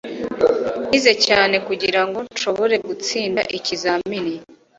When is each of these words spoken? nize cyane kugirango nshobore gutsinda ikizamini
nize 0.89 1.13
cyane 1.25 1.55
kugirango 1.67 2.17
nshobore 2.33 2.75
gutsinda 2.87 3.41
ikizamini 3.57 4.33